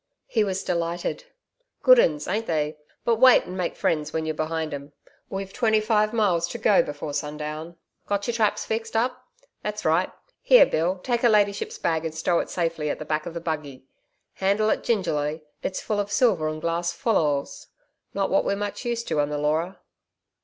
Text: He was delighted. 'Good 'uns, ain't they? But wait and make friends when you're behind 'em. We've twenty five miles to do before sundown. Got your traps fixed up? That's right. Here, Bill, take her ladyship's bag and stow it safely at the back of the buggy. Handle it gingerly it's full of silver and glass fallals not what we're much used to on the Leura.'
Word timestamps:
He 0.25 0.43
was 0.43 0.63
delighted. 0.63 1.25
'Good 1.83 1.99
'uns, 1.99 2.27
ain't 2.27 2.47
they? 2.47 2.75
But 3.05 3.17
wait 3.17 3.43
and 3.45 3.55
make 3.55 3.75
friends 3.75 4.11
when 4.11 4.25
you're 4.25 4.33
behind 4.33 4.73
'em. 4.73 4.93
We've 5.29 5.53
twenty 5.53 5.79
five 5.79 6.11
miles 6.11 6.47
to 6.47 6.57
do 6.57 6.81
before 6.81 7.13
sundown. 7.13 7.77
Got 8.07 8.25
your 8.25 8.33
traps 8.33 8.65
fixed 8.65 8.95
up? 8.95 9.27
That's 9.61 9.85
right. 9.85 10.11
Here, 10.41 10.65
Bill, 10.65 10.97
take 11.03 11.21
her 11.21 11.29
ladyship's 11.29 11.77
bag 11.77 12.03
and 12.03 12.15
stow 12.15 12.39
it 12.39 12.49
safely 12.49 12.89
at 12.89 12.97
the 12.97 13.05
back 13.05 13.27
of 13.27 13.35
the 13.35 13.39
buggy. 13.41 13.85
Handle 14.33 14.71
it 14.71 14.83
gingerly 14.83 15.43
it's 15.61 15.81
full 15.81 15.99
of 15.99 16.11
silver 16.11 16.47
and 16.49 16.61
glass 16.61 16.91
fallals 16.91 17.67
not 18.11 18.31
what 18.31 18.43
we're 18.43 18.55
much 18.55 18.83
used 18.83 19.07
to 19.09 19.19
on 19.19 19.29
the 19.29 19.37
Leura.' 19.37 19.79